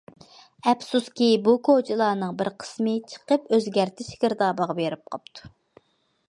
[0.69, 5.55] ئەپسۇسكى بۇ كوچىلارنىڭ بىر قىسمى چىقىپ ئۆزگەرتىش گىردابىغا بېرىپ قاپتۇ.